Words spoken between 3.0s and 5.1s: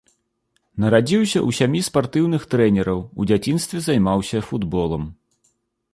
у дзяцінстве займаўся футболам.